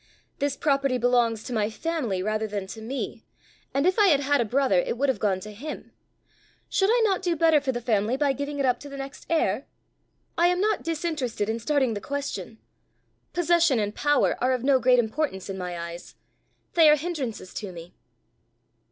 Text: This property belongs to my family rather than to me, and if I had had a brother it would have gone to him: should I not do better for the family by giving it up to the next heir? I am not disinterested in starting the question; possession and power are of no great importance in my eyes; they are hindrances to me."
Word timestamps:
This 0.39 0.57
property 0.57 0.97
belongs 0.97 1.43
to 1.43 1.53
my 1.53 1.69
family 1.69 2.23
rather 2.23 2.47
than 2.47 2.65
to 2.65 2.81
me, 2.81 3.23
and 3.71 3.85
if 3.85 3.99
I 3.99 4.07
had 4.07 4.19
had 4.21 4.41
a 4.41 4.45
brother 4.45 4.79
it 4.79 4.97
would 4.97 5.09
have 5.09 5.19
gone 5.19 5.39
to 5.41 5.51
him: 5.53 5.91
should 6.69 6.89
I 6.89 6.99
not 7.05 7.21
do 7.21 7.35
better 7.35 7.61
for 7.61 7.71
the 7.71 7.79
family 7.79 8.17
by 8.17 8.33
giving 8.33 8.57
it 8.57 8.65
up 8.65 8.79
to 8.79 8.89
the 8.89 8.97
next 8.97 9.27
heir? 9.29 9.67
I 10.39 10.47
am 10.47 10.59
not 10.59 10.81
disinterested 10.81 11.49
in 11.49 11.59
starting 11.59 11.93
the 11.93 12.01
question; 12.01 12.57
possession 13.31 13.77
and 13.77 13.93
power 13.93 14.43
are 14.43 14.53
of 14.53 14.63
no 14.63 14.79
great 14.79 14.97
importance 14.97 15.51
in 15.51 15.57
my 15.59 15.77
eyes; 15.79 16.15
they 16.73 16.89
are 16.89 16.95
hindrances 16.95 17.53
to 17.53 17.71
me." 17.71 17.93